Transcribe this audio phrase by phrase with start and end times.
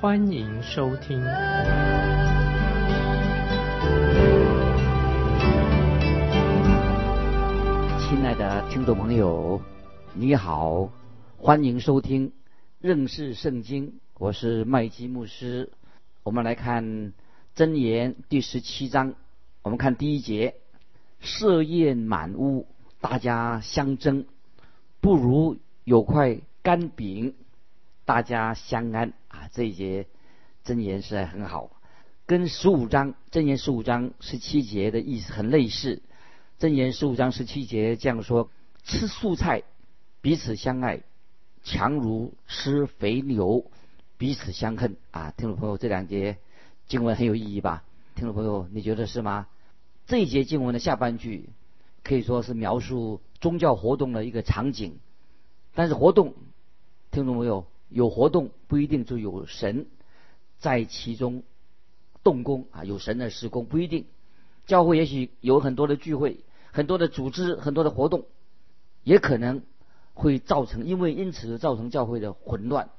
[0.00, 1.20] 欢迎收听。
[7.98, 9.60] 亲爱的听众朋友，
[10.14, 10.90] 你好，
[11.36, 12.32] 欢迎收听
[12.80, 15.70] 认识圣经，我是麦基牧师。
[16.22, 17.12] 我们来看
[17.54, 19.12] 箴言第十七章，
[19.60, 20.54] 我们看第一节：
[21.18, 22.66] 设宴满屋，
[23.02, 24.24] 大家相争，
[25.02, 27.34] 不如有块干饼，
[28.10, 29.48] 大家相安啊！
[29.52, 30.08] 这一节
[30.64, 31.70] 箴言实在很好，
[32.26, 36.02] 跟十五章箴言十五章十七节的意思很类似。
[36.58, 38.50] 箴言十五章十七节这样说：
[38.82, 39.62] 吃素菜，
[40.22, 41.02] 彼此相爱，
[41.62, 43.70] 强如吃肥牛，
[44.18, 45.32] 彼此相恨啊！
[45.36, 46.38] 听众朋友，这两节
[46.88, 47.84] 经文很有意义吧？
[48.16, 49.46] 听众朋友，你觉得是吗？
[50.08, 51.50] 这一节经文的下半句
[52.02, 54.98] 可以说是描述宗教活动的一个场景，
[55.74, 56.34] 但是活动，
[57.12, 59.86] 听众朋友，有活动不一定就有神
[60.58, 61.42] 在其中
[62.24, 64.06] 动工啊，有神的施工不一定。
[64.66, 66.40] 教会也许有很多的聚会。
[66.72, 68.26] 很多的组织，很多的活动，
[69.02, 69.62] 也可能
[70.14, 72.90] 会造成，因为因此造成教会的混乱，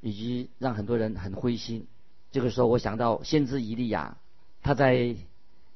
[0.00, 1.86] 以及让很多人很灰心。
[2.32, 4.16] 这个时候，我想到先知以利亚，
[4.62, 5.14] 他在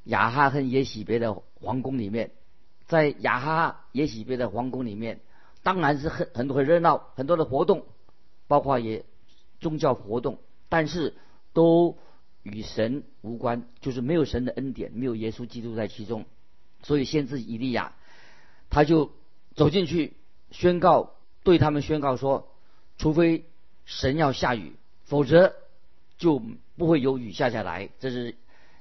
[0.05, 2.31] 亚哈和耶喜别的皇宫里面，
[2.87, 5.21] 在亚哈耶喜别的皇宫里面，
[5.63, 7.85] 当然是很很多很热闹，很多的活动，
[8.53, 9.07] 包括也
[9.61, 11.15] 宗教活动，但是
[11.55, 11.97] 都
[12.43, 16.27] 与神无关，就是没有神的恩典，没有耶稣基督在其中。
[16.83, 17.95] 所以，先知以利亚，
[18.69, 19.11] 他就
[19.55, 20.19] 走进去
[20.51, 22.53] 宣告，对他们宣告说：
[22.99, 23.47] 除非
[23.87, 25.55] 神要下雨，否则
[26.19, 26.43] 就
[26.77, 27.89] 不会有雨下下来。
[28.01, 28.37] 这是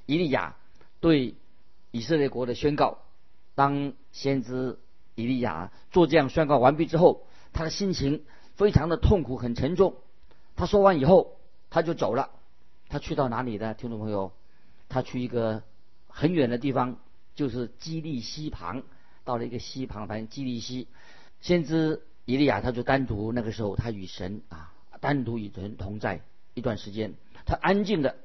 [0.05, 0.57] 以利亚
[0.99, 1.35] 对
[1.91, 2.97] 以色列国的宣告。
[3.55, 4.79] 当先知
[5.15, 8.25] 以利亚做这样宣告完毕之后，他的心情
[8.55, 9.95] 非常的痛苦，很沉重。
[10.55, 11.37] 他说完以后，
[11.69, 12.29] 他就走了。
[12.89, 13.73] 他去到哪里呢？
[13.73, 14.31] 听众朋友，
[14.89, 15.63] 他去一个
[16.07, 16.97] 很远的地方。
[17.33, 18.83] 就是基利溪旁，
[19.23, 20.89] 到了一个溪旁，反正基利溪，
[21.39, 26.21] 先知以利亚他就单独那个时候，他与神啊单独与神同在
[26.53, 27.13] 一段时间，
[27.45, 28.17] 他安静的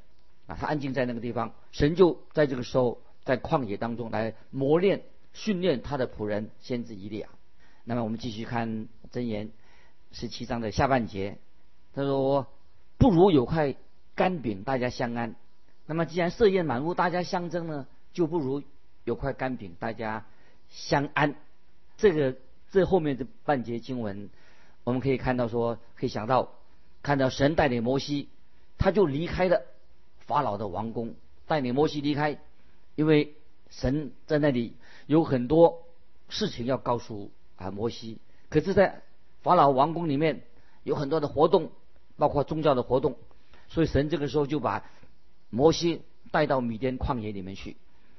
[0.48, 7.28] 啊，他安静在那个地方，神就在这个时候在旷野当中来磨练训练他的仆人先知以利亚。
[7.84, 9.50] 那么我们继续看箴言
[10.19, 11.37] 十七章的下半节，
[11.93, 12.47] 他说
[12.97, 13.75] ：“不如有块
[14.15, 15.34] 干饼，大家相安。
[15.84, 18.62] 那么既然设宴满屋，大家相争呢，就不如。”
[19.04, 20.25] 有块干饼，大家
[20.71, 21.37] 相安。
[21.99, 22.34] 这个
[22.72, 24.31] 这后面的半节经文，
[24.84, 26.54] 我们可以看到说，可以想到
[27.03, 28.31] 看到神带领摩西，
[28.78, 29.62] 他就离开了
[30.21, 31.15] 法老的王宫，
[31.47, 32.38] 带领摩西离开，
[32.94, 33.34] 因为
[33.69, 34.75] 神在那里
[35.06, 35.83] 有很多
[36.31, 38.19] 事情要告诉啊摩西。
[38.48, 39.03] 可是，在
[39.47, 40.43] 法老王宫里面
[40.83, 41.71] 有很多的活动，
[42.17, 43.17] 包括宗教的活动，
[43.69, 44.84] 所以神这个时候就把
[45.51, 46.03] 摩西
[46.33, 47.77] 带到米甸旷野里面去。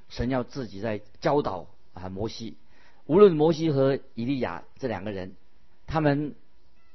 [0.08, 2.56] 神要自己在教导啊摩西，
[3.06, 5.36] 无论摩西和以利亚这两个人，
[5.86, 6.34] 他们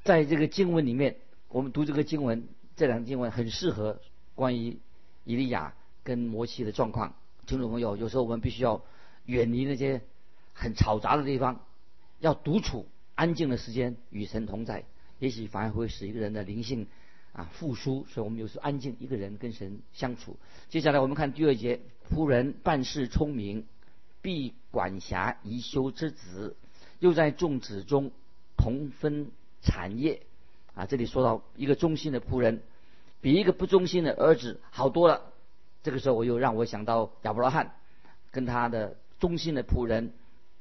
[0.02, 1.16] 在这个经文里面，
[1.48, 4.00] 我们读这个经文，这两个经文很适合
[4.34, 4.78] 关于
[5.24, 7.14] 以利亚跟摩西的状况。
[7.44, 8.80] 听众朋友，有时候我们必须要
[9.26, 10.00] 远离那些
[10.54, 11.60] 很嘈杂的地方，
[12.18, 14.84] 要独处安静的时间与神同在，
[15.18, 16.86] 也许反而会使一个人的灵性。
[17.32, 20.36] 啊，复苏，所以我们有时安静一个人跟神相处。
[20.68, 21.80] 接下来我们看第二节，
[22.10, 23.64] 仆人办事聪明，
[24.20, 26.56] 必管辖宜修之子，
[26.98, 28.10] 又在众子中
[28.58, 29.30] 同分
[29.62, 30.20] 产业。
[30.74, 32.60] 啊，这里说到一个忠心的仆人，
[33.22, 35.32] 比一个不忠心的儿子好多了。
[35.82, 37.76] 这个时候我又让我想到亚伯拉罕
[38.30, 40.12] 跟他的忠心的仆人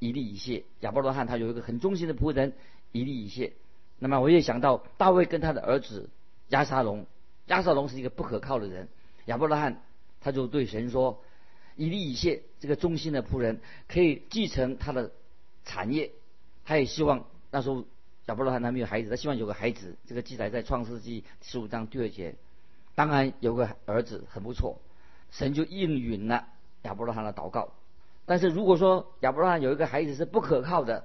[0.02, 0.64] 以利以谢。
[0.80, 2.54] 亚伯拉罕他有一个很忠心的仆人
[2.92, 3.54] 以利以谢。
[4.00, 6.10] 那么我也想到大卫跟他的儿子。
[6.50, 7.06] 亚沙龙，
[7.46, 8.90] 亚沙龙是一个不可靠的人。
[9.26, 9.84] 亚伯拉罕
[10.20, 11.22] 他就对神说
[11.78, 15.12] ：“以利以谢这个忠心的仆人可以继承他的
[15.66, 16.12] 产业。”
[16.66, 17.86] 他也希望那时候
[18.26, 19.96] 亚伯拉罕还没有孩子，他希望有个孩子。
[20.08, 22.36] 这个记载在创世纪十五章第二节。
[22.96, 24.82] 当然有个儿子很不错，
[25.30, 26.48] 神就应允了
[26.82, 27.72] 亚伯拉罕的祷告。
[28.32, 31.04] 但是如果说亚伯拉罕有一个孩子是不可靠的，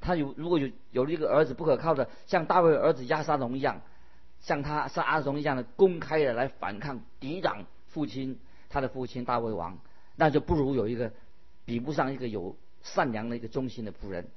[0.00, 3.82] 他有如果有有了一个儿子不可靠的，像大卫儿子亚沙龙一样。
[4.38, 8.38] 像他是阿龙一样的公开的来反抗、抵挡父亲，
[8.68, 9.80] 他的父亲大卫王，
[10.14, 11.12] 那就不如有一个
[11.64, 14.28] 比不上一个有善良的一个忠心的仆人。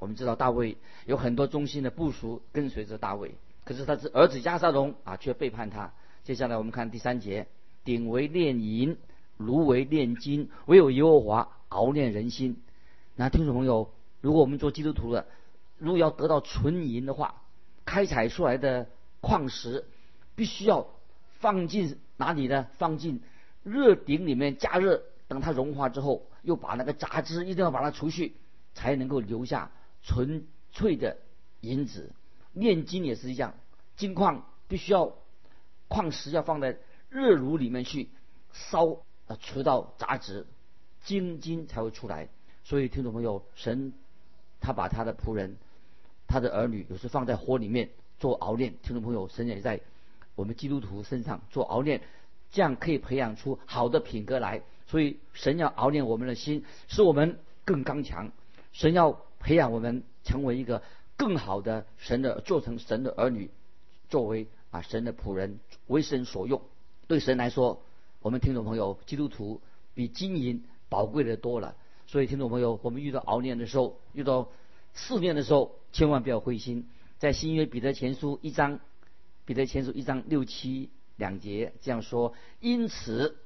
[0.00, 5.92] 我们知道大卫有很多忠心的部属跟随着大卫，可是他是儿子亚沙龙啊，却背叛他。
[6.24, 7.46] 接下来我们看第三节：
[7.84, 8.98] 鼎为炼银，
[9.36, 12.62] 炉为炼金，唯有耶和华熬炼人心。
[13.14, 15.26] 那听众朋友，如果我们做基督徒的，
[15.78, 17.42] 如果要得到纯银的话，
[17.84, 18.88] 开采出来的
[19.20, 19.84] 矿石
[20.34, 20.86] 必须要
[21.38, 22.68] 放进哪里呢？
[22.78, 23.22] 放进
[23.62, 28.36] 热鼎里面加热，等它融化之后，又把那个杂质一定要把它除去，
[28.74, 29.70] 才能够留下
[30.02, 31.18] 纯粹的
[31.60, 32.12] 银子。
[32.52, 33.54] 炼金也是一样，
[33.96, 35.14] 金矿必须要
[35.88, 36.78] 矿石要放在
[37.08, 38.08] 热炉里面去
[38.52, 40.46] 烧，啊，除掉杂质，
[41.06, 42.28] 金金才会出来。
[42.64, 43.94] 所以听众朋友，神
[44.60, 45.56] 他把他的仆人。
[46.28, 47.88] 他的儿女有时放在火里面
[48.18, 49.80] 做熬炼，听众朋友，神也在
[50.34, 52.00] 我们基督徒身上做熬炼，
[52.50, 54.62] 这样可以培养出好的品格来。
[54.88, 58.32] 所以神要熬炼我们的心，使我们更刚强。
[58.72, 60.82] 神要培养我们成为一个
[61.16, 63.50] 更好的神的，做成神的儿女，
[64.08, 66.60] 作为啊神的仆人，为神所用。
[67.06, 67.80] 对神来说，
[68.20, 69.60] 我们听众朋友，基督徒
[69.94, 71.76] 比金银宝贵的多了。
[72.06, 74.48] 所以听众朋友，我们遇到熬炼的时候，遇到。
[74.98, 76.88] 试炼的时候，千万不要灰心。
[77.18, 78.80] 在新约彼得前书一章，
[79.44, 83.36] 彼得前书一章六七两节这样说：因此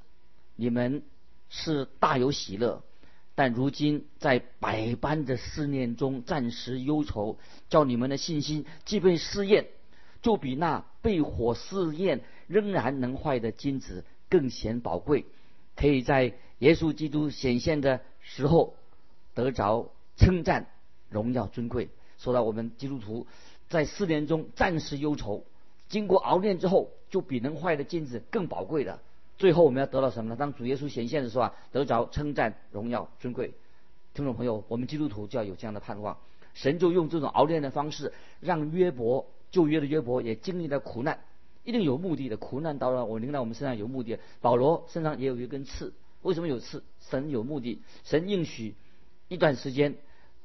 [0.54, 1.02] 你们
[1.48, 2.84] 是大有喜乐，
[3.34, 9.66] 但如今在百般的试炼中暂时忧愁，叫你们的信心既被试验，
[10.22, 15.26] 就比那被火试验仍然能坏的金子更显宝贵，
[15.75, 18.75] 可以在耶稣基督显现的时候
[19.35, 20.67] 得着称赞。
[21.11, 23.27] 荣耀尊贵，说到我们基督徒
[23.69, 25.43] 在四年中暂时忧愁，
[25.89, 29.01] 经过熬炼之后，就比能坏的金子更宝贵的。
[29.39, 30.37] 最后我们要得到什么呢？
[30.37, 33.53] 当主耶稣显现的时候啊，得着称赞、荣耀、尊贵。
[34.15, 36.17] 听众朋友，我们基督徒就要有这样的盼望。
[36.55, 41.19] 神就用这种熬炼的方式，让约伯旧约的约伯也经历了苦难，
[41.65, 42.37] 一定有目的的。
[42.37, 44.17] 苦难到了我临到我们身上有目的。
[44.41, 46.82] 保罗身上也有一根刺，为什么有刺？
[47.00, 48.75] 神有目的，神应许
[49.28, 49.96] 一段时间。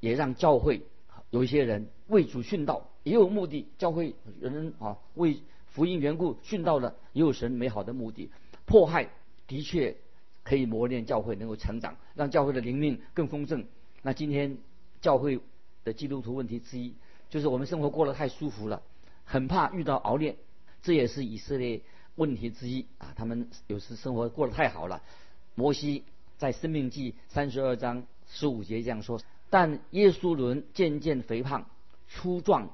[0.01, 0.83] 也让教会
[1.31, 3.66] 有一些人为主殉道，也有目的。
[3.80, 8.30] 教会人啊，为福音缘故殉道的，也有神美好的目的。
[8.68, 9.10] 迫害
[9.48, 9.95] 的确
[10.44, 13.66] 可以磨练教会，能够成长，让教会的灵命更丰盛。
[14.04, 14.60] 那今天
[15.01, 15.39] 教会
[15.83, 16.94] 的基督徒问题之一，
[17.31, 18.83] 就是我们生活过得太舒服了，
[19.24, 20.36] 很怕遇到熬炼。
[20.83, 21.81] 这也是以色列
[22.16, 25.01] 问题之一啊，他们有时生活过得太好了。
[25.56, 26.04] 摩西
[26.38, 29.19] 在生命记三十二章十五节这样说。
[29.50, 31.66] 但耶稣伦渐渐肥胖、
[32.10, 32.69] 粗壮、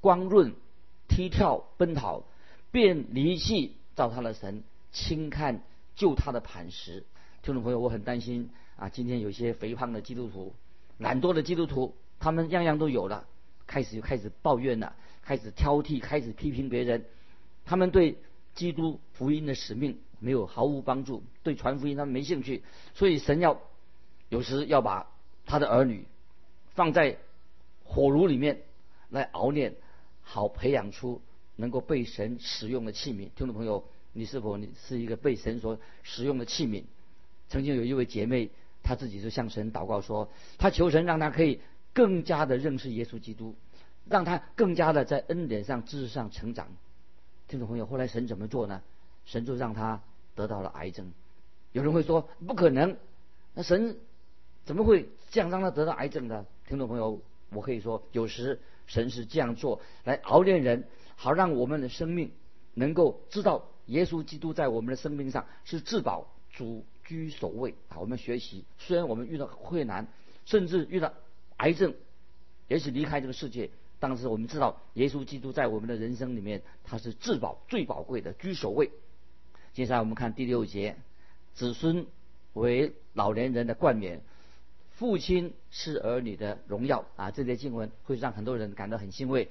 [0.00, 0.54] 光润、
[1.08, 2.24] 踢跳、奔跑，
[2.70, 5.62] 便离弃造他的神，轻看
[5.96, 7.04] 救他的磐石。
[7.42, 8.88] 听众朋友，我很担心啊！
[8.90, 10.52] 今天有些肥胖的基督徒、
[10.98, 13.26] 懒惰的基督徒，他们样样都有了，
[13.66, 17.06] 开始就开始抱怨了，开始挑剔，开始批评别人。
[17.64, 18.18] 他们对
[18.54, 22.62] 基督福音的使命没有毫无帮助，对传福音他们没兴趣。
[22.94, 23.60] 所以神要
[24.28, 25.06] 有时要把。
[25.50, 26.04] 他的儿女
[26.74, 27.16] 放在
[27.82, 28.60] 火炉里面
[29.08, 29.76] 来熬炼，
[30.20, 31.22] 好培养出
[31.56, 33.30] 能够被神使用的器皿。
[33.34, 33.82] 听众朋友，
[34.12, 36.84] 你是否你是一个被神所使用的器皿？
[37.48, 38.50] 曾经有一位姐妹，
[38.82, 41.62] 她自己就向神祷告说，她求神让她可以
[41.94, 43.54] 更加的认识耶稣基督，
[44.06, 46.68] 让她更加的在恩典上、知识上成长。
[47.48, 48.82] 听众朋友，后来神怎么做呢？
[49.24, 50.02] 神就让她
[50.38, 51.12] 得到了癌症。
[51.72, 52.96] 有人会说不可能，
[53.54, 53.98] 那神。
[54.64, 56.44] 怎么会这样让他得到癌症呢？
[56.66, 60.84] 听众朋友，我可以说，有时神是这样做来熬炼人，
[61.16, 62.32] 好让我们的生命
[62.74, 67.96] 能够知道耶稣基督在我们的生命上是至宝，主居首位啊！
[67.98, 70.06] 我们学习，虽然我们遇到困难，
[70.44, 71.14] 甚至遇到
[71.56, 71.94] 癌症，
[72.66, 78.90] 也许离开这个世界，但是我们知道耶稣基督在我们的人生里面，他是至宝、最宝贵的，居首位。
[79.74, 80.96] 接下来我们看第六节，
[81.54, 82.06] 子孙
[82.54, 84.20] 为老年人的冠冕。
[84.90, 87.30] 父亲是儿女的荣耀啊！
[87.30, 89.48] 这些经文会让很多人感到很欣慰，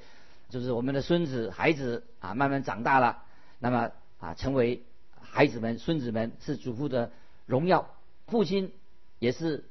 [0.49, 3.23] 就是我们的孙子、孩子啊，慢慢长大了，
[3.57, 4.83] 那么啊，成为
[5.21, 7.11] 孩子们、孙子们是祖父的
[7.45, 7.95] 荣耀，
[8.27, 8.73] 父亲
[9.19, 9.63] 也是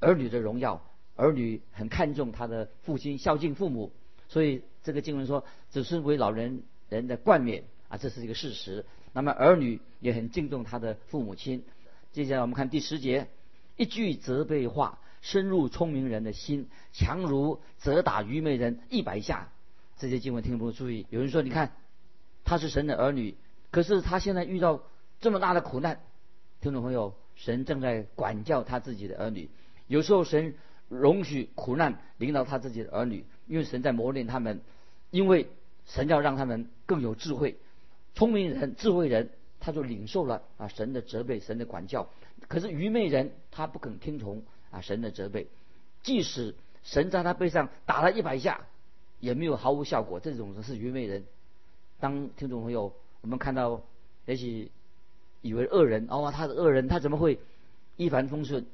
[0.00, 0.84] 儿女的荣耀，
[1.16, 3.90] 儿女很看重他的父亲，孝敬父母，
[4.28, 8.84] 所以这个经文说，子孙为老人人的冠冕啊，这是一个事实。
[9.14, 11.64] 那么儿女也很敬重他的父母亲。
[12.12, 13.28] 接下来我们看第十节，
[13.78, 14.98] 一句责备话。
[15.22, 19.52] 深入聪明人的心，强如责打愚昧人一百下。
[19.96, 21.06] 这些经文听不注意。
[21.10, 21.70] 有人说：“你看，
[22.42, 23.36] 他是神的儿女，
[23.70, 24.82] 可是他现在遇到
[25.20, 26.00] 这么大的苦难，
[26.60, 29.48] 听众朋友，神正在管教他自己的儿女。
[29.86, 30.56] 有时候神
[30.88, 34.60] 容许苦难领导他自己的儿女，因为神在磨练他们，
[35.12, 35.46] 因为
[35.86, 37.58] 神要让他们更有智慧。
[38.16, 39.30] 聪明人、智慧人，
[39.62, 42.08] 他就领受了啊神的责备、神的管教。
[42.48, 44.42] 可是愚昧人，他不肯听从
[44.72, 45.46] 啊神的责备，
[46.02, 48.66] 即使神在他背上打了一百下，
[49.20, 50.18] 也没有毫无效果。
[50.18, 51.24] 这种人是愚昧人。
[52.00, 53.80] 当听众朋友，我们看到
[54.26, 54.72] 也许
[55.40, 57.38] 以为恶人哦，他是恶人，他怎么会
[57.96, 58.66] 一帆风顺？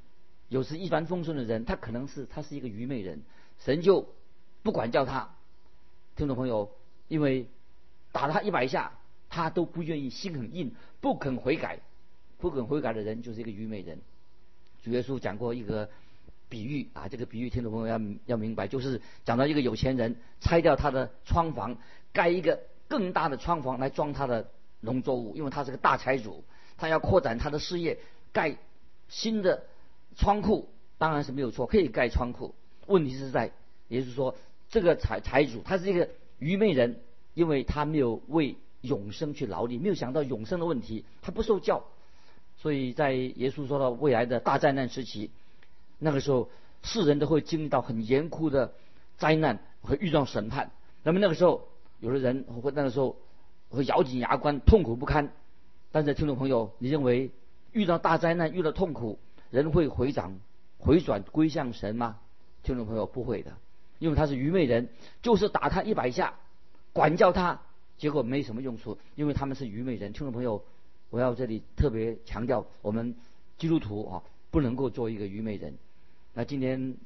[0.48, 3.20] 有时一帆风顺的人，他可能是他是一个愚昧人，
[3.58, 4.08] 神就
[4.62, 5.34] 不管教他。
[6.16, 6.72] 听众朋友，
[7.08, 7.46] 因为
[8.10, 8.97] 打了他一百下。
[9.28, 11.78] 他都不愿意，心很硬，不肯悔改，
[12.38, 13.98] 不肯悔改的人就是一个愚昧人。
[14.82, 15.88] 主耶稣讲过一个
[16.48, 21.76] 比喻啊，这个比喻听众朋友要要明白，就是讲到一个有钱人拆掉他的窗房，
[22.12, 24.48] 盖一个更大的窗房来装他的
[24.80, 26.44] 农作物，因为他是个大财主，
[26.76, 27.98] 他要扩展他的事业，
[28.32, 28.56] 盖
[29.08, 29.64] 新的
[30.16, 32.54] 仓库当然是没有错，可以盖仓库。
[32.86, 33.52] 问题是在，
[33.88, 34.34] 也就是说，
[34.70, 36.08] 这个财财主他是一个
[36.38, 37.00] 愚昧人，
[37.34, 41.84] 因为他没有为永生去劳力，没有想到永生的问题，他不受教，
[42.56, 45.30] 所以在耶稣说到未来的大灾难时期，
[45.98, 46.48] 那个时候
[46.82, 48.72] 世人都会经历到很严酷的
[49.16, 50.70] 灾难，会遇到审判。
[51.02, 51.68] 那么那个时候，
[52.00, 53.16] 有的人会那个时候
[53.70, 55.32] 会咬紧牙关，痛苦不堪。
[55.90, 57.30] 但是听众朋友，你认为
[57.72, 59.18] 遇到大灾难、遇到痛苦，
[59.50, 60.38] 人会回转、
[60.78, 62.18] 回转归向神吗？
[62.62, 63.52] 听众朋友，不会的，
[63.98, 64.88] 因为他是愚昧人，
[65.22, 66.34] 就是打他一百下，
[66.92, 67.60] 管教他。
[67.98, 70.12] 结果没什么用处，因为他们是愚昧人。
[70.12, 70.64] 听众朋友，
[71.10, 73.14] 我要这里特别强调，我们
[73.58, 75.76] 基督徒啊，不能够做一个愚昧人。
[76.32, 76.96] 那今天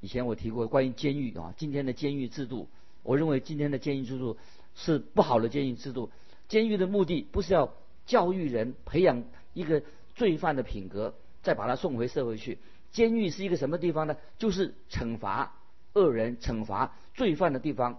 [0.00, 2.68] 以前我提过关于监狱啊，今天的监狱制度，
[3.02, 4.36] 我认为今天的监狱制度
[4.74, 6.10] 是不好的监狱制度。
[6.46, 7.72] 监狱的目的不是要
[8.04, 9.24] 教育人、培养
[9.54, 9.82] 一个
[10.14, 12.58] 罪犯的品格，再把他送回社会去。
[12.92, 14.16] 监狱是一个什么地方呢？
[14.36, 15.54] 就是惩罚
[15.94, 17.98] 恶人、惩罚罪犯的地方。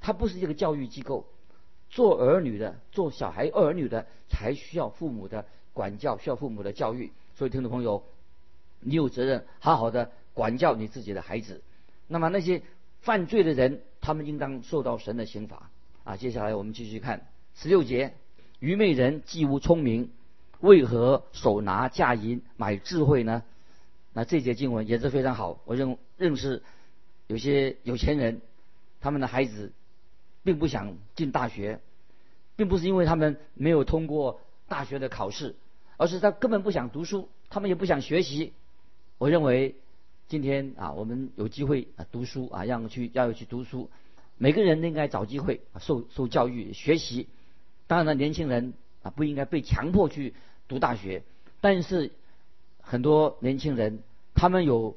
[0.00, 1.26] 它不是一个教育机构。
[1.94, 7.12] 做儿女的，做小孩儿女的，才需要父母的管教，需要父母的教育。
[7.36, 8.02] 所以，听众朋友，
[8.80, 11.62] 你有责任好好的管教你自己的孩子。
[12.08, 12.62] 那么，那些
[13.00, 15.70] 犯罪的人，他们应当受到神的刑罚。
[16.02, 18.14] 啊，接下来我们继续看十六节：
[18.58, 20.10] 愚昧人既无聪明，
[20.58, 23.44] 为何手拿价银买智慧呢？
[24.12, 25.60] 那这节经文也是非常好。
[25.64, 26.60] 我认认识
[27.28, 28.40] 有些有钱人，
[29.00, 29.70] 他们的孩子。
[30.44, 31.80] 并不想进大学，
[32.54, 35.56] 并不是因为他们没有通过大学的考试，
[35.96, 38.52] 而是他根本不想读书，他们也不想学习。
[39.18, 39.74] 我认为
[40.28, 43.90] 今天啊，我们有机会啊读书啊，让去要去读书，
[44.36, 47.26] 每个人都应该找机会啊受受教育学习。
[47.86, 50.34] 当然，年轻人啊不应该被强迫去
[50.68, 51.22] 读大学，
[51.60, 52.12] 但是
[52.80, 54.00] 很多年轻人
[54.34, 54.96] 他们有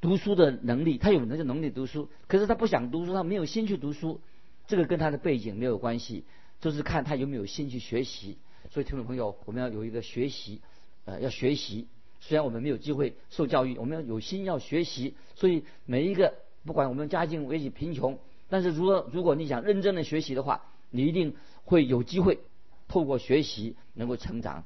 [0.00, 4.20] 读书的能力，他有那个能力读书，可是他不想读书，他没有心去读书。
[4.66, 6.24] 这个跟他的背景没有关系，
[6.60, 8.38] 就是看他有没有心去学习。
[8.70, 10.60] 所以，听众朋友，我们要有一个学习，
[11.04, 11.86] 呃，要学习。
[12.18, 15.14] 虽然我们没有机会受教育，我们要有心要学习。
[15.36, 18.18] 所以，每一个不管我们家境为贫穷，
[18.48, 22.40] 但是如果如果你想认真的学习的话，你一定会有机会
[22.88, 24.64] 透过学习能够成长。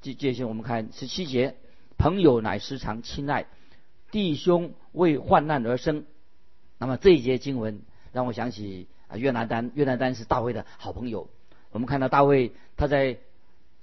[0.00, 1.56] 接接下来我们看十七节：
[1.98, 3.46] 朋友乃时常亲爱，
[4.10, 6.06] 弟兄为患难而生。
[6.78, 7.82] 那么这一节经文
[8.12, 8.86] 让我想起。
[9.12, 11.28] 啊约拿丹，约拿丹是大卫的好朋友。
[11.70, 13.18] 我们看到大卫他在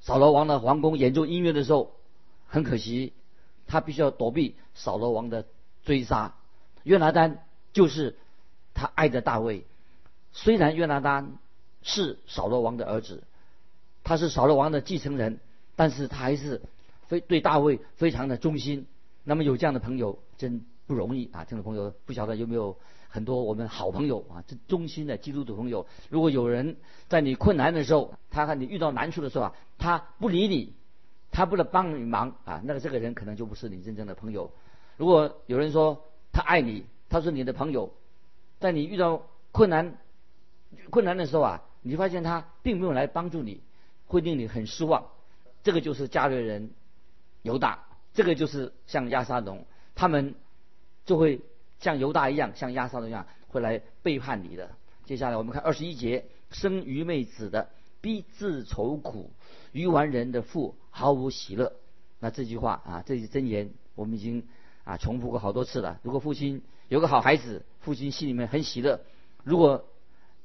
[0.02, 1.92] 扫罗王的皇宫演奏音乐的时候，
[2.48, 3.14] 很可惜，
[3.68, 5.46] 他必须要躲避扫罗王的
[5.84, 6.34] 追杀。
[6.84, 7.44] 约拿丹
[7.74, 8.18] 就是
[8.74, 9.66] 他爱的大卫。
[10.32, 11.38] 虽然约拿丹
[11.84, 13.24] 是扫罗王的儿子，
[14.04, 15.40] 他是扫罗王的继承人，
[15.76, 16.62] 但是他还是
[17.08, 18.88] 非对大卫非常的忠心。
[19.24, 21.44] 那么有这样的朋友真不容易啊！
[21.44, 22.78] 听众朋友不晓得有没有？
[23.12, 30.74] 很多我们好朋友啊，这忠心的基督徒朋友，如果有人在你困难的时候，他和你遇到难处的时候啊，他不理你，
[31.32, 34.52] 他不能帮你忙啊，那个这个人可能就不是你真正的朋友。
[34.96, 37.92] 如果有人说他爱你，他是你的朋友，
[38.60, 39.98] 在你遇到困难
[40.92, 43.64] 困难的时候啊，你发现他并没有来帮助你，
[44.06, 45.08] 会令你很失望。
[45.64, 46.70] 这个就是家里人
[47.42, 50.36] 犹大，这个就是像亚沙龙，他们
[51.06, 51.42] 就会。
[51.80, 54.72] 像犹大一样，像亚撒一样，会来背叛你的。
[55.06, 57.70] 接下来我们看二十一节：生愚昧子的
[58.02, 59.32] 必自愁苦，
[59.72, 61.74] 愚顽人的父毫无喜乐。
[62.20, 64.46] 那这句话啊，这句真言，我们已经
[64.84, 66.00] 啊重复过好多次了。
[66.04, 69.00] 如果父亲有个好孩子，父亲心里面很喜乐；
[69.44, 69.88] 如果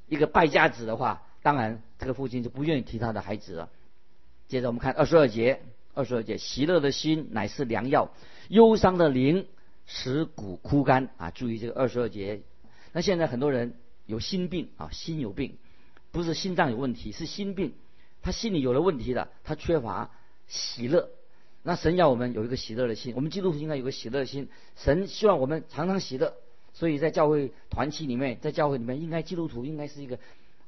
[0.09, 3.71] 一个败家子的话，当然这个父亲就不愿意提他的孩子了。
[4.47, 5.61] 接着我们看二十二节：
[5.95, 8.11] 二十二节，喜乐的心乃是良药，
[8.49, 9.47] 忧伤的灵
[9.87, 11.31] 使骨枯干啊。
[11.31, 12.43] 注意这个二十二节。
[12.93, 13.75] 那现在很多人
[14.07, 15.57] 有心病啊，心有病，
[16.13, 17.75] 不是心脏有问题，是心病，
[18.23, 20.11] 他心里有了问题的，他缺乏
[20.47, 21.11] 喜乐。
[21.63, 24.49] 那神要我们有一个喜乐的心，我们基督徒应该有个喜乐的心。
[24.77, 26.35] 神希望我们常常喜乐，
[26.73, 30.19] 所以在教会团契里面，在教会里面，应该基督徒应该是一个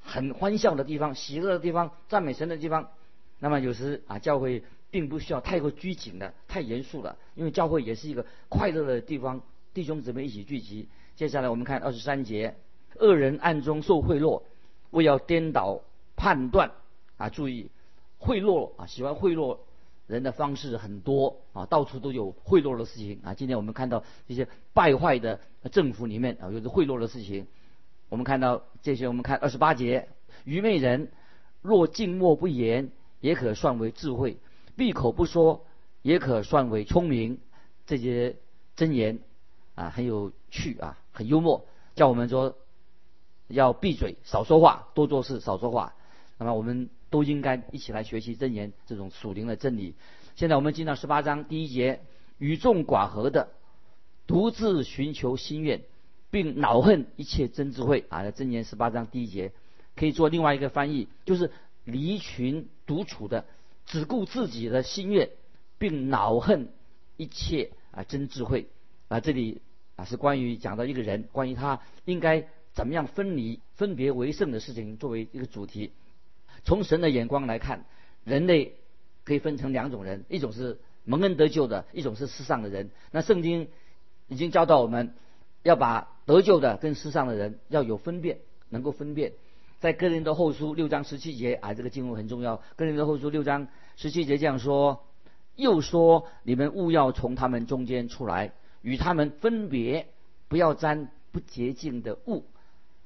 [0.01, 2.91] 很欢笑的地方，喜乐的地方，赞美神的地方。
[3.39, 9.41] 那么有时啊，教会并不需要太过拘谨的、太严肃了，因为教会也是一个快乐的地方，
[9.75, 10.89] 弟兄姊妹一起聚集。
[11.15, 12.57] 接下来我们看二十三节，
[12.95, 14.43] 恶人暗中受贿赂，
[14.91, 15.81] 为要颠倒
[16.17, 16.71] 判断
[17.17, 17.71] 啊，注意
[18.19, 19.59] 贿赂啊，喜欢贿赂。
[20.07, 23.35] 人的方式很多啊，到处都有贿赂的事情啊。
[23.35, 25.41] 今天我们看到一些败坏的
[25.73, 27.45] 政府里面啊，有着贿赂的事情。
[28.09, 30.07] 我们看到这些，我们看二十八节，
[30.45, 31.09] 愚昧人
[31.61, 34.37] 若静默不言，也可算为智慧；
[34.77, 35.65] 闭口不说，
[36.03, 37.39] 也可算为聪明。
[37.87, 38.37] 这些
[38.75, 39.21] 真言
[39.75, 42.57] 啊，很有趣啊，很幽默，叫我们说
[43.49, 45.95] 要闭嘴，少说话，多做事，少说话。
[46.39, 46.91] 那么我们。
[47.09, 49.95] 都应该一起来学习真言这种属灵的真理。
[50.35, 52.01] 现在我们进到十八章第一节，
[52.37, 53.49] 与众寡合的，
[54.27, 55.83] 独自寻求心愿，
[56.33, 58.29] 并恼恨一切真智慧啊！
[58.33, 59.53] 真言十八章第一节
[59.95, 61.53] 可以做另外一个翻译，就是
[61.85, 63.45] 离群独处的，
[63.85, 65.31] 只顾自己的心愿，
[65.79, 66.69] 并恼恨
[67.17, 68.69] 一切啊真智慧
[69.09, 69.21] 啊！
[69.21, 69.61] 这里
[69.97, 75.93] 啊是关于讲到一个人，关于他应该怎么样分离、分别为圣的事情作为一个主题。
[76.65, 77.85] 从神的眼光来看，
[78.25, 78.75] 人类
[79.25, 82.91] 可以分成两种人，一种是蒙恩得救的，一种是世上的人。
[83.11, 83.69] 那圣经
[84.29, 85.15] 已经教导我们，
[85.63, 88.39] 要把得救的跟世上的人要有分辨，
[88.69, 89.33] 能够分辨。
[89.81, 92.63] 在哥林多后书六章十七节啊，这个经文很重要。
[92.77, 95.05] 哥林多后书六章十七节这样说：
[95.55, 100.07] 又说你们务要从他们中间出来，与他们分别，
[100.49, 102.45] 不要沾不洁净的物，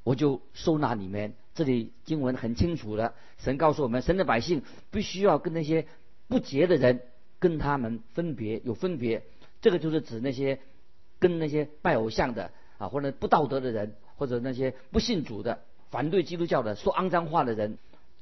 [0.04, 1.35] 我就收纳你们。
[1.54, 5.87] 这里经文很清楚的，神告诉我们，神的百姓必须要跟那些
[6.28, 7.02] 不洁的人
[7.38, 9.24] 跟他们分别，有分别。
[9.61, 10.61] 这个就是指那些
[11.18, 17.79] 跟那些拜偶像的啊，或者不道德的人，或者那些不信主的、反对基督教的、说肮脏话的人，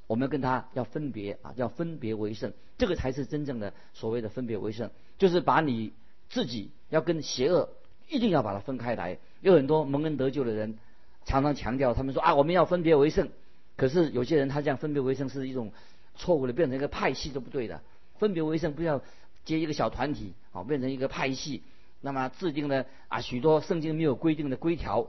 [0.07, 2.53] 我们跟他要分别啊，要分别为圣。
[2.79, 5.93] 这个才是真正的所谓的分别为圣，就是把你
[6.29, 7.69] 自己要跟邪恶
[8.09, 9.19] 一定要把它分开来。
[9.41, 10.79] 有很多蒙恩得救的人。
[11.25, 13.29] 常常强调，他们说啊，我们要分别为圣。
[13.77, 15.73] 可是有些人他这样分别为圣是一种
[16.17, 17.83] 错误的，变成一个派系都不对的。
[18.19, 19.03] 分别为圣不要
[19.45, 21.63] 接一个小团体，啊，变成一个派系。
[22.01, 25.09] 那么制定了啊许多圣经没有规定的规条，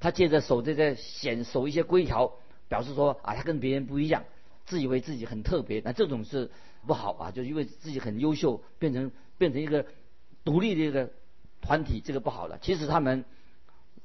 [0.00, 2.32] 他借着守这个显守一些规条，
[2.68, 4.24] 表示说啊他跟别人不一样，
[4.64, 5.80] 自以为自己很特别。
[5.84, 6.50] 那这种是
[6.86, 9.86] 不好啊，就是因为自己很优秀，变成变成一个
[10.44, 11.10] 独立的一个
[11.60, 12.58] 团体，这个不好的。
[12.60, 13.24] 其实他们。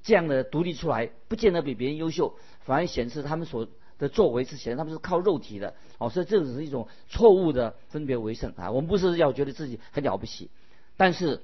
[0.03, 3.67] 这样的独立出来，不见得比别人优秀，反而显示他们所
[3.99, 8.71] 的作为是显示他们是靠肉体的哦，所以这只是一种错误的分别为胜啊。
[8.71, 10.49] 我们不是要觉得自己很了不起，
[10.97, 11.43] 但是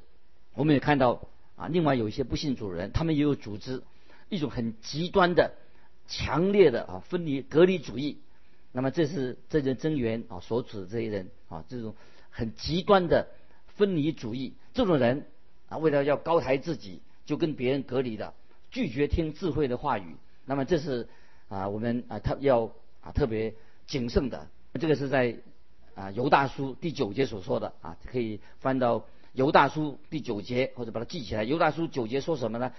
[0.56, 1.22] 我们也看到
[1.56, 3.84] 啊，另外有一些不信主人，他们也有组织
[4.30, 5.54] 一种很极端的、
[6.08, 8.20] 强烈的啊分离隔离主义。
[8.72, 11.96] 那么这是这些真源啊所指的这些人啊，这种
[12.30, 13.28] 很极端的
[13.76, 15.26] 分离主义，这种人
[15.68, 18.34] 啊，为了要高抬自己，就跟别人隔离的。
[18.70, 21.08] 拒绝听智慧的话语，那么这是
[21.48, 23.56] 啊，我们啊，他要啊特别
[23.88, 24.48] 谨慎的。
[24.80, 25.38] 这个是在
[25.96, 31.44] 啊犹大书第九节所说的啊，可以翻到犹大书第九节，或者把它记起来。
[31.44, 32.74] 犹大书九节说什么呢？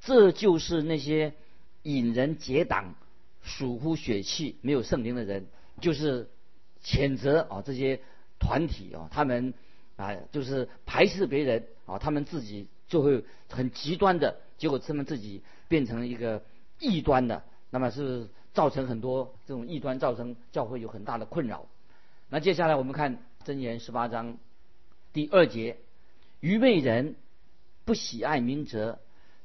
[0.00, 1.34] 这就是那些
[1.82, 2.94] 引人结党、
[3.42, 5.46] 属乎血气、没有圣灵的人，
[5.80, 6.28] 就是
[6.82, 8.00] 谴责啊这些
[8.38, 9.54] 团体啊，他们
[9.96, 14.40] 啊就是排斥别人啊，他们自己就会很极端的。
[14.56, 16.42] 结果他们自己变成一个
[16.78, 21.66] 异端的，那么是造成很多这种异端，造成教会有很大的困扰。
[22.28, 24.38] 那接下来我们看箴言十八章
[25.12, 25.78] 第二节：
[26.40, 27.16] 愚昧人
[27.84, 28.98] 不喜爱明哲，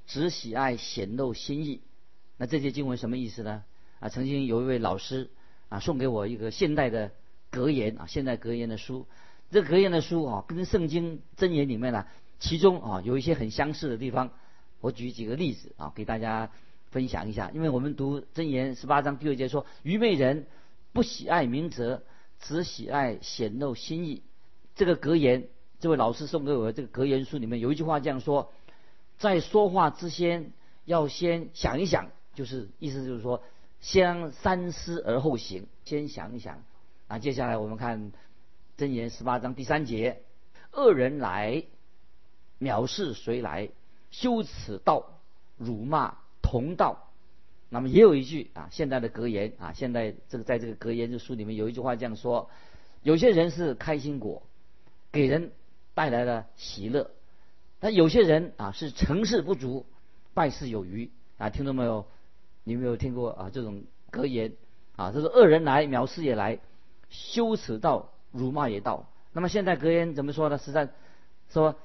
[0.07, 1.81] 只喜爱显露心意。
[2.37, 3.63] 那这些经文什么意思呢？
[3.99, 5.29] 啊，曾经有一位老师
[5.69, 7.11] 啊送给我一个现代的
[7.49, 9.07] 格言啊，现代格言的书。
[9.51, 12.05] 这格言的书啊，跟圣经箴言里面呢，
[12.39, 14.31] 其中啊有一些很相似的地方。
[14.81, 16.51] 我举几个例子啊，给大家
[16.91, 17.51] 分享一下。
[17.53, 20.45] 因为我们读箴言十八章第二节说：“愚昧人
[20.93, 22.03] 不喜爱明哲，
[22.41, 24.21] 只喜爱显露心意。”
[24.75, 25.47] 这个格言，
[25.79, 28.51] 这位老师送给我的这个格言书里面有一句话这样说
[29.17, 30.51] ：“在说话之前，
[30.85, 33.43] 要先想一想，就是意思就是说，
[33.79, 36.63] 先三思而后行，先想一想。”
[37.07, 38.11] 啊，接下来我们看
[38.77, 40.23] 箴言十八章第三节：
[40.71, 41.63] 恶人来，
[42.59, 43.69] 藐视谁来？
[44.11, 45.19] 羞耻道，
[45.57, 47.11] 辱骂同道。
[47.69, 52.49] 那么也有一句啊，现在的格言啊，现在这个在这个格言这书里面有一句话这样说：
[53.03, 54.41] 有些人是开心果，
[55.11, 55.51] 给人
[55.93, 57.11] 带来了喜乐；
[57.85, 59.85] 那有些人啊是成事不足，
[60.33, 61.51] 败事有余啊。
[61.51, 62.07] 听到没有？
[62.63, 64.53] 你有没有听过啊这种格言
[64.95, 65.11] 啊？
[65.11, 66.57] 这是恶人来，藐视也来，
[67.11, 69.07] 羞耻到，辱骂也到。
[69.33, 70.57] 那么现在格言怎么说呢？
[70.57, 70.89] 实在
[71.49, 71.75] 说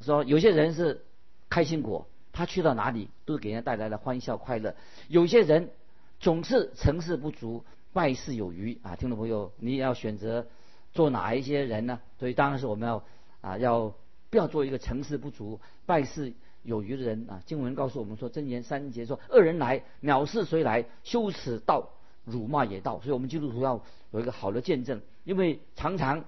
[0.00, 1.04] 说有些人是。
[1.50, 4.74] 开心果，他去到哪里都给人带来了欢笑快乐。
[5.06, 5.70] 有些人
[6.18, 8.96] 总是成事不足，败事有余啊！
[8.96, 10.48] 听众朋友，你要选择
[10.92, 12.00] 做哪一些人呢？
[12.18, 13.04] 所以当然是我们要
[13.40, 13.94] 啊，要
[14.34, 16.32] 不要做一个成事不足、败事
[16.64, 17.40] 有余的人啊？
[17.46, 20.86] 经文告诉我们说，箴言三节说：恶人来，藐视谁来？
[21.04, 21.90] 羞耻到，
[22.24, 23.00] 辱骂也到。
[23.00, 26.24] 所以我们基督徒要有一个好的见证，因为常常。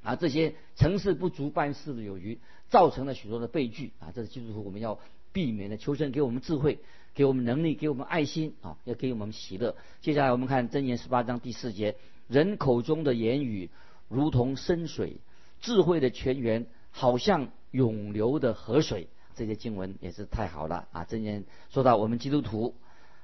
[0.00, 2.38] 啊，这些成事不足、败事的有余，
[2.70, 4.08] 造成了许多的悲剧啊！
[4.14, 4.98] 这是基督徒我们要
[5.32, 5.76] 避免的。
[5.76, 6.78] 求神给我们智慧，
[7.14, 9.76] 给我们能力，给我们爱心啊，要给我们喜乐。
[10.00, 11.96] 接下来我们看箴言十八章第四节：
[12.28, 13.68] 人口中的言语
[14.08, 15.16] 如同深水，
[15.60, 16.66] 智慧的泉源
[16.98, 19.08] 好像永流的河水。
[19.36, 21.04] 这些经文也是太好了啊！
[21.04, 22.74] 箴言说到我们基督徒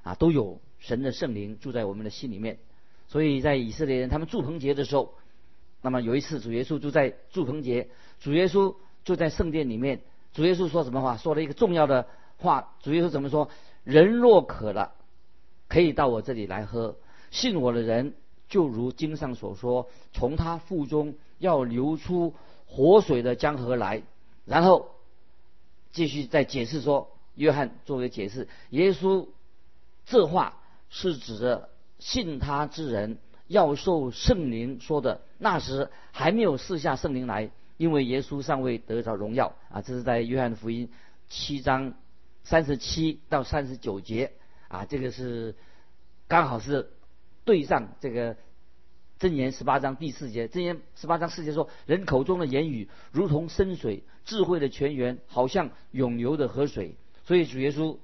[0.01, 2.57] 啊，都有神的圣灵住在我们的心里面，
[3.09, 5.13] 所以在以色列人他们祝棚节的时候。
[5.81, 10.01] 那么有一次，主耶稣就在祝棚节，主耶稣就在圣殿里面。
[10.31, 11.17] 主耶稣说什么话？
[11.17, 12.07] 说了一个重要的
[12.37, 12.73] 话。
[12.81, 13.49] 主耶稣怎么说？
[13.83, 14.93] 人若渴了，
[15.67, 16.95] 可以到我这里来喝。
[17.29, 18.15] 信我的人，
[18.47, 22.33] 就如经上所说，从他腹中要流出
[22.65, 24.03] 活水的江河来。
[24.45, 24.91] 然后
[25.91, 29.27] 继续再解释说，约翰作为解释，耶稣
[30.05, 33.17] 这话是指着信他之人。
[33.47, 39.81] 要受圣灵说的，那时还没有赐下圣灵来，因为耶稣尚未得着荣耀啊！
[39.81, 40.89] 这是在约翰福音
[41.29, 41.93] 七章
[42.43, 44.31] 三十七到三十九节
[44.67, 45.53] 啊，这个是
[46.27, 46.91] 刚好是
[47.43, 48.35] 对上这个
[49.25, 50.47] 箴言十八章第四节。
[50.47, 56.93] 箴言十八章四节说：人口中的言语如同深水，智慧的泉源好像永流的河水。
[57.25, 57.97] 所以主耶稣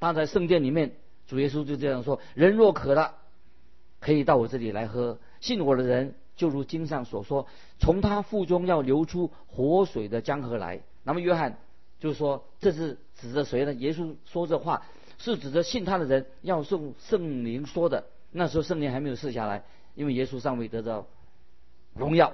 [0.00, 0.96] 他在圣殿里面，
[1.28, 3.14] 主耶稣就这样说：人若渴了。
[4.00, 7.46] 可以到我这里来喝，信我的人就如经上所说，
[7.78, 10.80] 从他腹中要流出活水的江河来。
[11.04, 11.56] 那么约翰
[12.00, 13.72] 就说，这是指着谁呢？
[13.74, 14.82] 耶稣说这话
[15.18, 18.06] 是指着信他的人要送圣灵说的。
[18.30, 19.62] 那时候圣灵还没有赐下来，
[19.94, 21.06] 因为耶稣尚未得到
[21.94, 22.32] 荣耀。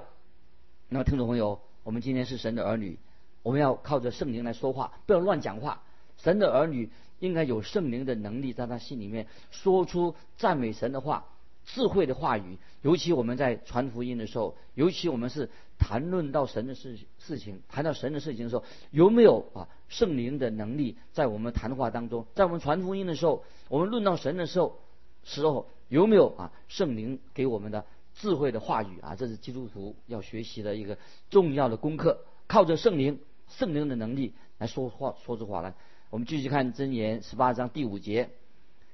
[0.88, 2.98] 那么听众朋友，我们今天是神的儿女，
[3.42, 5.82] 我们要靠着圣灵来说话，不要乱讲话。
[6.16, 11.26] 神的儿女应该有圣灵的能力，在他心里面说出赞美神的话。
[11.66, 22.26] 智慧的话语，尤其我们在传福音的时候，尤其我们是谈论到神的事事情，谈到神的事情的时候，有没有啊圣灵的能力在我们谈话当中？
[22.34, 24.78] 在我们传福音的时候，我们论到神的时候，
[25.22, 29.14] 时候有没有啊圣灵给我们的智慧的话语啊？
[29.16, 30.96] 这是基督徒要学习的一个
[31.28, 32.24] 重要的功课。
[32.46, 35.74] 靠着圣灵，圣灵的能力来说话，说出话来。
[36.10, 38.30] 我们继续看箴言十八章第五节：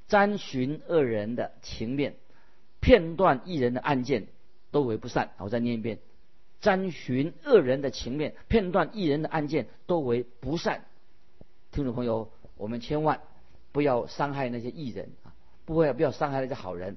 [0.08, 2.16] 沾寻恶人的情面。
[2.80, 4.28] 片段一人的案件
[4.70, 5.32] 都为不善。
[5.38, 5.98] 我再念一遍：
[6.60, 10.84] 沾寻恶人的情面，片段一人的案件都为不善。
[11.72, 13.20] 听众朋友，我们千万
[13.72, 15.10] 不要伤害那些艺人，
[15.66, 16.96] 不会不要伤害那些好人，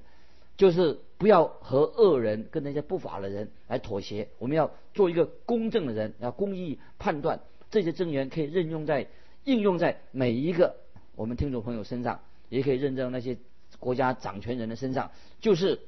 [0.55, 4.29] 就是不要和恶人跟那些不法的人来妥协。
[4.38, 7.41] 我们要做一个公正的人，要公义判断。
[7.69, 9.08] 这些证言可以任用在
[9.43, 10.77] 应用在每一个
[11.15, 13.38] 我们听众朋友身上，也可以认证那些。
[13.77, 15.79] 国家掌权人的身上，就是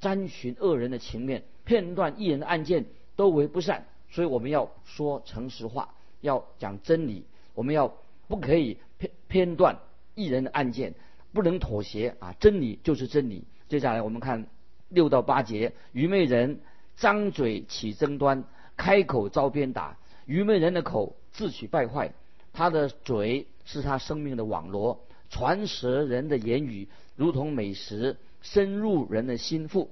[0.00, 7.94] 沾寻恶人的情面，片段一人的案件都为不善，所以我们要说诚实话，要讲真理，我们要
[8.26, 9.80] 不可以片片段
[10.14, 10.94] 一人的案件，
[11.32, 12.34] 不能妥协啊！
[12.40, 13.44] 真理就是真理。
[13.68, 14.46] 接下来我们看
[14.88, 16.60] 六到八节，愚昧人
[16.96, 18.44] 张嘴起争端，
[18.76, 19.96] 开口遭鞭打。
[20.26, 22.12] 愚昧人的口自取败坏，
[22.52, 26.88] 他的嘴是他生命的网罗，传舌人的言语。
[27.16, 29.90] 如同美食深入人的心腹，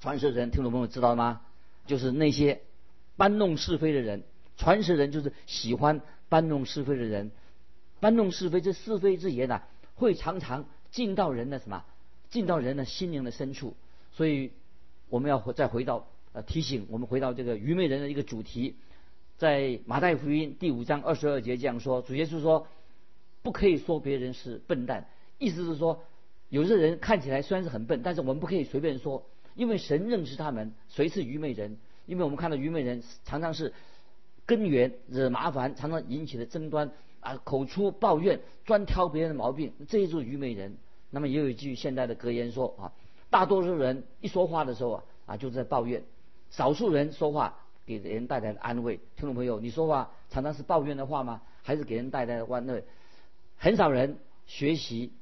[0.00, 1.42] 传舌人听众朋友知道吗？
[1.86, 2.60] 就是那些
[3.16, 4.22] 搬弄是非的人。
[4.56, 7.30] 传舌人就是喜欢搬弄是非的人，
[7.98, 9.62] 搬弄是非这是非之言呐，
[10.00, 11.84] 会常常进到人的什么？
[12.30, 13.76] 进到人的心灵的深处。
[14.12, 14.50] 所以
[15.08, 18.74] 我们要再回到呃提醒我们回到这个愚昧人的一个主题，
[19.36, 22.66] 在马太福音第五章二十二节这样说：主耶稣说，
[23.42, 25.06] 不可以说别人是笨蛋，
[25.38, 26.02] 意思是说。
[26.48, 29.24] 有些人看起来虽然是很笨，但是我们不可以随便说。
[29.54, 30.72] 因为神认识他们。
[30.88, 31.76] 谁是愚昧人？
[32.06, 33.72] 因为我们看到愚昧人常常是
[34.46, 40.76] 根源惹麻烦，常常引起的争端啊，口出抱怨，专挑别人的毛病，这就是愚昧人。
[41.10, 42.92] 那么也有一句现代的格言说啊，
[43.30, 46.02] 大多数人一说话的时候啊啊就在抱怨，
[46.50, 48.96] 少数人说话给人带来的安慰。
[49.16, 51.42] 听众朋友，你说话常常是抱怨的话吗？
[51.62, 52.84] 还是给人带来的安慰？
[53.56, 55.12] 很少人学习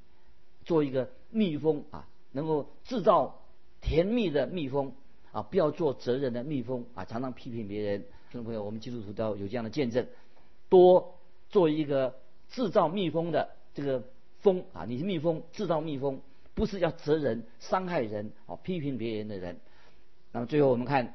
[0.64, 3.40] 做一个蜜蜂啊，能够制造
[3.80, 4.92] 甜蜜的蜜蜂
[5.32, 8.00] 啊，不要做责任的蜜蜂啊，常常批评别人。
[8.30, 10.06] 听众朋友，我们基督徒都要有这样的见证，
[10.68, 11.17] 多
[11.50, 12.14] 做一个
[12.50, 14.04] 制造蜜蜂的这个
[14.40, 16.20] 蜂啊，你是蜜蜂制造蜜蜂，
[16.54, 19.58] 不是要责人、伤害人哦，批评别人的人。
[20.32, 21.14] 那么最后我们看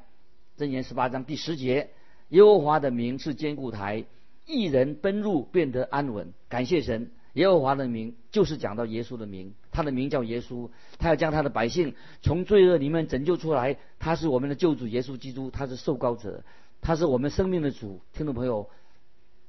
[0.58, 1.90] 箴言十八章第十节，
[2.30, 4.04] 耶和华的名是坚固台。
[4.46, 6.34] 一人奔入，变得安稳。
[6.50, 10.68] 感谢神，耶和华的名就是讲到耶稣的名，他的名叫耶稣，
[10.98, 13.78] 他要将他的百姓从罪恶里面拯救出来。
[13.98, 16.44] 他是我们的救主耶稣基督，他是受膏者，
[16.82, 18.02] 他是我们生命的主。
[18.12, 18.68] 听众朋友，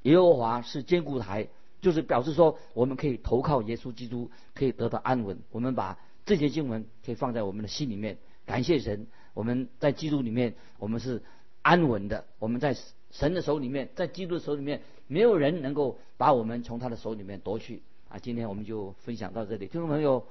[0.05, 1.47] 耶和华是坚固台，
[1.81, 5.37] 就是表示说我们可以投靠耶稣基督，可以得到安稳。
[5.51, 11.21] 我们把这些经文可以放在我们的心里面，感谢神，我们在基督里面我们是
[11.61, 12.75] 安稳的，我们在。
[13.11, 18.19] 神的手里面，在基督的手里面，没有人能够把我们从他的手里面夺去啊！
[18.19, 20.25] 今天我们就分享到这里，听众朋友，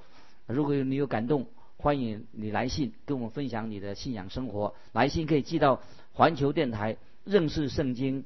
[0.45, 4.75] 如果你有感动，欢迎你来信跟我们分享你的信仰生活。
[4.91, 5.81] 来信可以寄到
[6.13, 8.25] 环球电台认识圣经